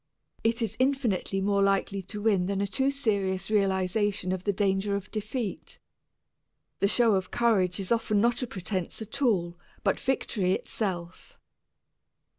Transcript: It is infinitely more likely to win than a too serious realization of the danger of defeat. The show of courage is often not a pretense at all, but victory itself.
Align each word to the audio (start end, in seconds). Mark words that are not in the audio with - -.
It 0.43 0.63
is 0.63 0.75
infinitely 0.79 1.41
more 1.41 1.61
likely 1.61 2.01
to 2.01 2.23
win 2.23 2.47
than 2.47 2.59
a 2.59 2.65
too 2.65 2.89
serious 2.89 3.51
realization 3.51 4.31
of 4.31 4.45
the 4.45 4.51
danger 4.51 4.95
of 4.95 5.11
defeat. 5.11 5.77
The 6.79 6.87
show 6.87 7.13
of 7.13 7.29
courage 7.29 7.79
is 7.79 7.91
often 7.91 8.19
not 8.19 8.41
a 8.41 8.47
pretense 8.47 8.99
at 9.03 9.21
all, 9.21 9.59
but 9.83 9.99
victory 9.99 10.53
itself. 10.53 11.37